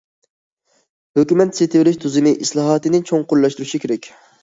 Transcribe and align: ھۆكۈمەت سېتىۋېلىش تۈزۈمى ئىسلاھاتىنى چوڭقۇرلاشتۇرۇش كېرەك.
ھۆكۈمەت 1.19 1.53
سېتىۋېلىش 1.61 2.01
تۈزۈمى 2.07 2.35
ئىسلاھاتىنى 2.47 3.07
چوڭقۇرلاشتۇرۇش 3.13 3.81
كېرەك. 3.87 4.15